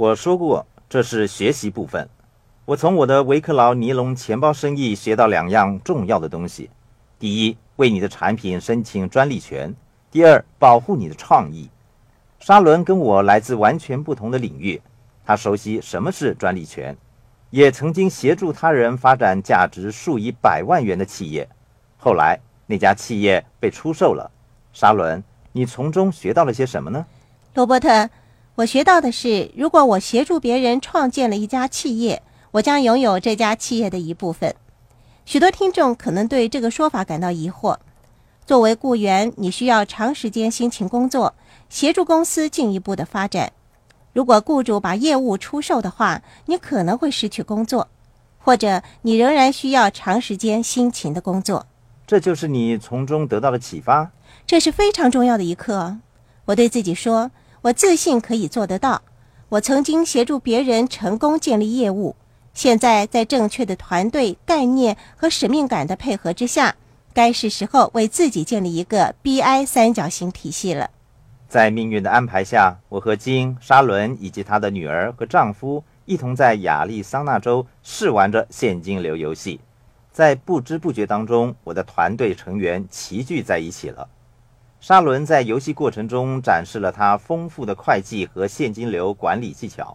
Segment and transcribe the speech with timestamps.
[0.00, 2.08] 我说过，这是学习部分。
[2.64, 6.70] 我从我的维克劳尼龙钱包生意学到两样重要的东西：
[7.18, 9.70] 第一，为你的产品申请专利权；
[10.10, 11.68] 第二，保护你的创意。
[12.38, 14.80] 沙伦跟我来自完全不同的领域，
[15.26, 16.96] 他熟悉什么是专利权，
[17.50, 21.46] 也曾经协助他人发展价值数以百万元的企业。
[21.98, 24.30] 后来那家企业被出售了。
[24.72, 25.22] 沙伦，
[25.52, 27.04] 你从中学到了些什么呢？
[27.52, 28.08] 罗伯特，
[28.60, 32.22] 我学到的是，如果我协助别人创建了一家企业。
[32.52, 34.54] 我将拥有这家企业的一部分。
[35.24, 37.76] 许多听众可能对这个说法感到疑惑。
[38.44, 41.32] 作为雇员，你需要长时间辛勤工作，
[41.68, 43.52] 协助公司进一步的发展。
[44.12, 47.86] 如果雇主把业务出售的话，你可能会失去工作，
[48.40, 51.64] 或者你仍然需要长时间辛勤的工作。
[52.06, 54.10] 这就是你从中得到的启发。
[54.44, 55.96] 这是非常重要的一课。
[56.46, 57.30] 我对自己说，
[57.62, 59.02] 我自信可以做得到。
[59.50, 62.16] 我曾经协助别人成功建立业务。
[62.54, 66.74] 现在，在正确的团队概念和使命感的配合之下，
[67.12, 70.90] 该是时候为自己建立一个 BI 三角形体系了。
[71.48, 79.60] 在命运的安排下，我和金沙伦以及她的女儿和丈夫一同在亚利桑那州试玩着现金流游戏。
[80.12, 84.08] 在不知不觉当中，我的团队成员齐聚在一起了。
[84.80, 89.94] 沙伦在游戏过程中展示了他丰富的会计和现金流管理技巧。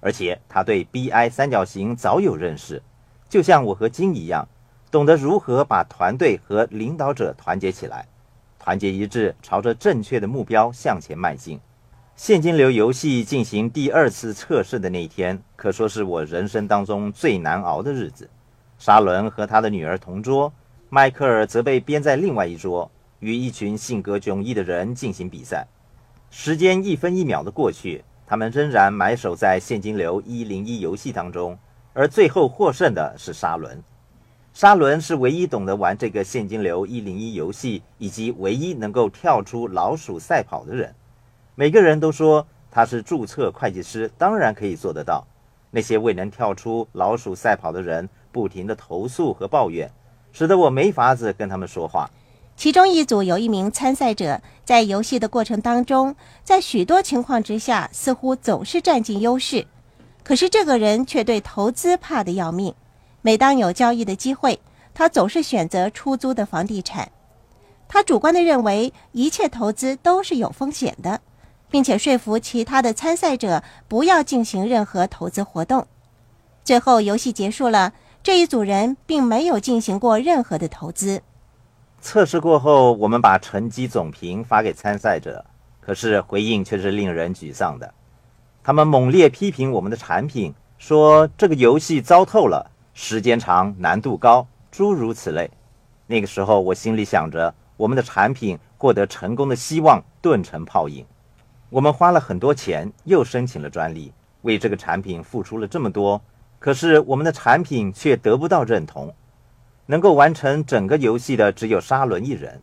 [0.00, 2.80] 而且他对 BI 三角形早有认识，
[3.30, 4.46] 就像我和金一样，
[4.90, 8.06] 懂得如何把团队和领导者团结起来，
[8.58, 11.58] 团结一致，朝着正确的目标向前迈进。
[12.14, 18.28] 现金流游戏进行第二次测试的那一天，可说是我人生当中最难熬的日子。
[18.78, 20.52] 沙伦和他的女儿同桌，
[20.90, 22.90] 迈克尔则被编在另外一桌，
[23.26, 25.66] 与一群性格迥异的人进行比赛。
[26.30, 28.04] 时间一分一秒的过去。
[28.24, 31.56] 他们仍然埋首在现金流一零一游戏当中，
[31.92, 33.82] 而最后获胜的是沙伦。
[34.52, 40.92] 沙伦是唯一懂得玩这个现金流一零一游戏，以及唯一能够跳出老鼠赛跑的人。
[41.54, 45.24] 每个人都说他是注册会计师，当然可以做得到。
[45.70, 49.90] 那些未能跳出老鼠赛跑的人，不停地投诉和抱怨，
[50.32, 52.10] 使得我没法子跟他们说话。
[52.56, 59.66] 其中一组有一名参赛者，在游戏的过程当中，在许多情况之下，似乎总是占尽优势。
[60.24, 62.74] 可是这个人却对投资怕得要命。
[63.20, 64.58] 每当有交易的机会，
[64.94, 67.10] 他总是选择出租的房地产。
[67.88, 71.20] 他主观地认为一切投资都是有风险的，
[71.70, 75.86] 并且说服其他的参赛者不要进行任何投资活动。
[76.64, 81.22] 最后，游戏结束了，这一组人并没有进行过任何的投资。
[82.06, 85.44] 测试过后，我们把成绩总评发给参赛者，
[85.80, 87.94] 可是回应却是令人沮丧的。
[88.62, 95.50] 他们猛烈批评我们的产品，说这个游戏糟透了，时间长，难度高，诸如此类。
[96.06, 101.04] 那个时候，我心里想着，我们的产品获得成功的希望顿成泡影。
[101.70, 104.12] 我们花了很多钱，又申请了专利，
[104.42, 106.22] 为这个产品付出了这么多，
[106.60, 109.12] 可是我们的产品却得不到认同。
[109.86, 112.60] 能够完成整个游戏的只有沙伦一人，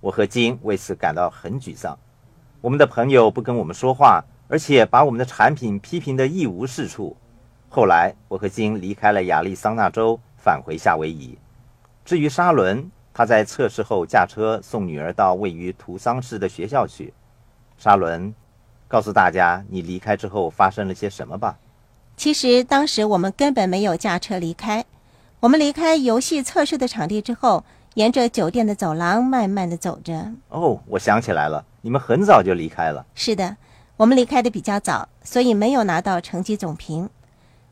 [0.00, 1.98] 我和金为此感到很沮丧。
[2.60, 7.16] 我们的朋友不跟我们说话，而且把我们的产品批评得一无是处。
[7.68, 11.36] 后来，我和金离开了亚利桑那州，返回夏威夷。
[12.04, 17.12] 至于沙伦，他在测试后驾车送女儿到位于图桑市的学校去。
[17.76, 18.32] 沙伦，
[18.86, 21.58] 告诉大家你离开之后发生了些什么吧。
[22.16, 24.84] 其实当时我们根本没有驾车离开。
[25.40, 27.64] 我们离开游戏测试的场地之后，
[27.94, 30.32] 沿着酒店的走廊慢慢的走着。
[30.50, 33.06] 哦，我想起来了，你们很早就离开了。
[33.14, 33.56] 是的，
[33.96, 37.08] 我们离开的比较早，所以没有拿到成绩总评。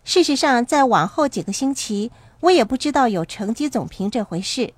[0.02, 4.72] 事实上，在往后几个星期，我也不知道有成绩总评这回事。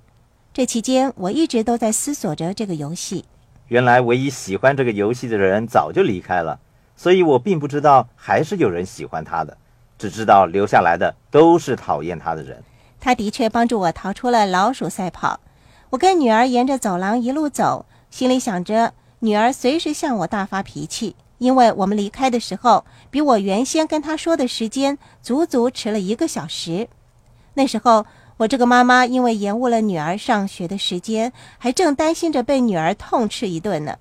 [0.53, 3.23] 这期间，我一直都在思索着这个游戏。
[3.69, 6.59] 原来，唯一喜欢这个游戏的人早就离开了，
[6.97, 9.55] 所以我并不知道还是有人喜欢他的，
[9.97, 12.61] 只知道留下来的都是讨厌他的人。
[13.01, 15.41] 他的确帮助我逃出了老鼠赛跑。
[15.89, 26.87] 我跟女儿沿着走廊一路走，心里想着女儿随时向我大发脾气，因为我们离开的时候比我原先跟她说的时间足足迟了一个小时。
[27.55, 28.05] 那时候
[28.37, 33.97] 我这个妈妈因为延误了女儿上学的时间，还正担心着被女儿痛斥一顿呢。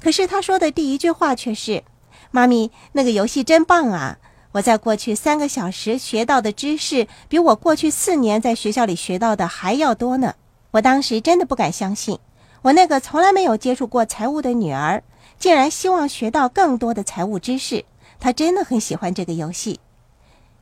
[0.00, 1.82] 可是她说的第一句话却是
[2.30, 4.18] ：“妈咪，那个游戏真棒啊！”
[4.52, 10.34] 我在过去三个小时学到的知识，比我过去四年在学校里学到的还要多呢。
[10.70, 12.18] 我当时真的不敢相信，
[12.62, 15.02] 我那个从来没有接触过财务的女儿，
[15.38, 17.84] 竟然希望学到更多的财务知识，
[18.18, 19.80] 她真的很喜欢这个游戏。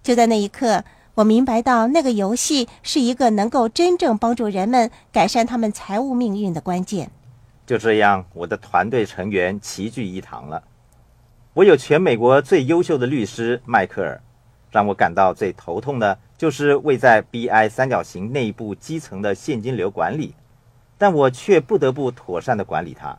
[0.02, 0.84] 就在那一刻，
[1.14, 7.10] 我明白到那个游戏是一个能够真正帮助人们改善他们财务命运的关键。
[7.66, 10.62] 就这样，我的团队成员齐聚一堂了。
[11.56, 14.20] 我有全美国最优秀的律师迈克尔，
[14.70, 20.34] 让我感到最头痛的就是位在 BI 三角形内部基层的现金流管理，
[20.98, 23.18] 但我却不得不妥善地管理它。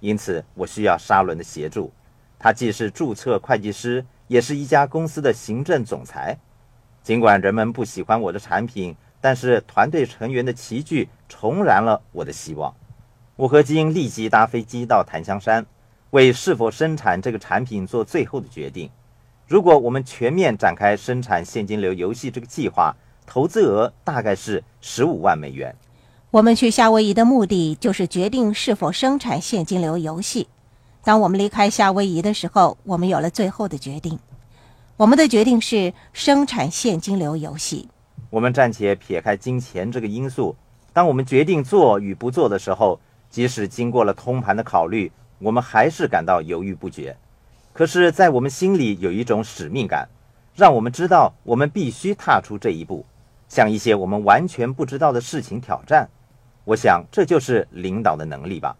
[0.00, 1.90] 因此，我需要沙伦的协助。
[2.38, 6.38] 他既是注册会计师，也是一家公司的行政总裁。
[7.02, 12.74] 尽管人们不喜欢我的产品，但是团队成员的齐聚重燃了我的希望。
[13.36, 15.64] 我和金立即搭飞机到檀香山，
[16.10, 18.90] 为是否生产这个产品做最后的决定。
[19.46, 22.94] 如果我们全面展开生产现金流游戏这个计划，
[23.26, 25.74] 投资额大概是十五万美元。
[26.30, 30.48] 我们去夏威夷的目的就是决定是否生产现金流游戏。
[31.02, 34.18] 当我们离开夏威夷的时候，我们有了最后的决定。
[34.96, 37.88] 我们的决定是生产现金流游戏。
[38.30, 40.54] 我们暂且撇开金钱这个因素，
[40.92, 43.00] 当我们决定做与不做的时候。
[43.30, 47.16] 即使经过了通盘的考虑，我们还是感到犹豫不决。
[47.72, 50.08] 可是，在我们心里有一种使命感，
[50.54, 53.04] 让我们知道我们必须踏出这一步，
[53.48, 56.08] 向一些我们完全不知道的事情挑战。
[56.64, 58.76] 我想，这就是领导的能力吧。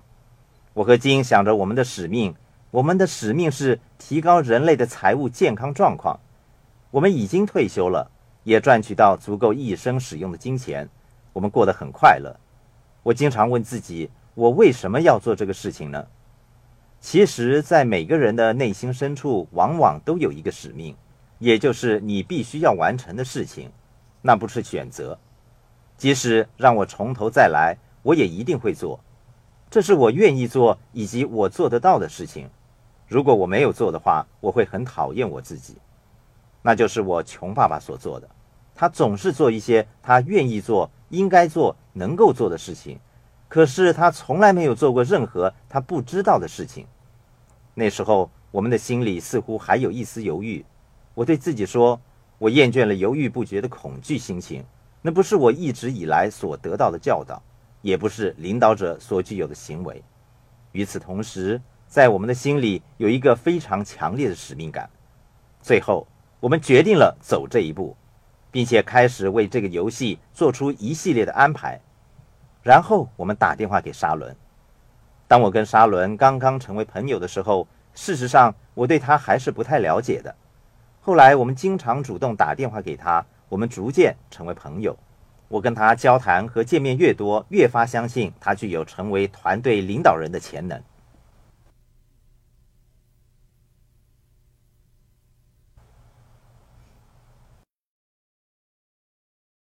[0.74, 2.34] 我和金想着我们的使命，
[2.70, 6.20] 我们的使命是提高人类的财务健康状况。
[6.90, 8.10] 我们已经退休了，
[8.44, 10.88] 也赚取到足够一生使用的金钱，
[11.32, 12.36] 我们过得很快乐。
[13.02, 14.10] 我经常问自己。
[14.34, 16.06] 我为什么要做这个事情呢？
[17.00, 20.94] 其实，在每个人的内心深处，往往都有一个使命，
[21.38, 23.72] 也就是你必须要完成的事情。
[24.20, 25.18] 那不是选择，
[25.96, 29.00] 即使让我从头再来，我也一定会做。
[29.70, 32.50] 这是我愿意做以及我做得到的事情。
[33.08, 35.78] 如果我没有做的话，我会很讨厌我自己。
[36.60, 38.28] 那就是我穷爸爸所做的，
[38.74, 43.00] 他总是做一些他愿意做、应该做、能够做的事情。
[43.50, 46.86] 可是他从来没有做过任何他不知道的事情。
[47.74, 50.64] 那时候，我们的心里似乎还有一丝犹豫。
[51.14, 52.00] 我对自己说
[52.38, 54.64] ：“我厌倦了犹豫不决的恐惧心情，
[55.02, 57.42] 那不是我一直以来所得到的教导，
[57.82, 60.00] 也不是领导者所具有的行为。”
[60.70, 64.88] 与此同时，在我们的心里有一个非常强烈的使命感。
[65.60, 66.06] 最后，
[66.38, 67.96] 我们决定了走这一步，
[68.52, 71.80] 并且开始为这个游戏做出一系列的安排。
[72.62, 74.34] 然后我们打电话给沙伦。
[75.26, 80.34] 当我跟沙伦刚刚成为朋友的时候，事实上我对他还是不太了解的。
[81.00, 84.96] 后来我们经常主动打电话给他，我们逐渐成为朋友。
[85.48, 90.80] 我跟他交谈和见面越多，越发相信他具有成为团队领导人的潜能。